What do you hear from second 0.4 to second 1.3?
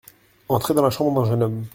Entrer dans la chambre d’un